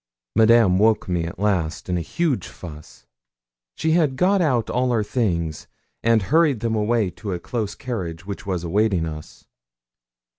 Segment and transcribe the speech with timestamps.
[0.35, 3.05] Madame awoke me at last, in a huge fuss.
[3.75, 5.67] She had got out all our things
[6.01, 9.45] and hurried them away to a close carriage which was awaiting us.